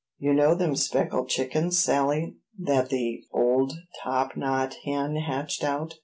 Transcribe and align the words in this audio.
You 0.17 0.33
know 0.33 0.55
them 0.55 0.75
speckled 0.75 1.29
chickens, 1.29 1.77
Sally, 1.77 2.35
that 2.57 2.89
the 2.89 3.23
old 3.31 3.73
top 4.01 4.35
knot 4.35 4.73
hen 4.83 5.15
hatched 5.17 5.63
out." 5.63 5.99